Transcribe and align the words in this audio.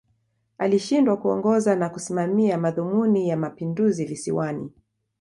Alishindwa 0.57 1.17
kuongoza 1.17 1.75
na 1.75 1.89
kusimamia 1.89 2.57
madhumuni 2.57 3.29
ya 3.29 3.37
Mapinduzi 3.37 4.05
Visiwani 4.05 4.71